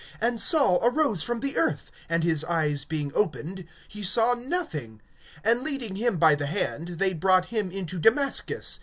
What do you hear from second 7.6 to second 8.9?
into Damascus.